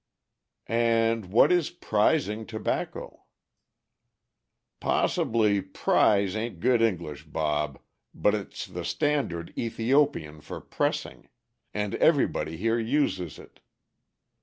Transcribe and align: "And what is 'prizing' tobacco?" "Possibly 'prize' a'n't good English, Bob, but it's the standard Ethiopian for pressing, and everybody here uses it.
"And 0.65 1.25
what 1.31 1.51
is 1.51 1.69
'prizing' 1.69 2.47
tobacco?" 2.47 3.25
"Possibly 4.79 5.61
'prize' 5.61 6.35
a'n't 6.35 6.59
good 6.59 6.81
English, 6.81 7.25
Bob, 7.25 7.77
but 8.11 8.33
it's 8.33 8.65
the 8.65 8.83
standard 8.83 9.55
Ethiopian 9.55 10.41
for 10.41 10.59
pressing, 10.59 11.29
and 11.71 11.93
everybody 11.93 12.57
here 12.57 12.79
uses 12.79 13.37
it. 13.37 13.59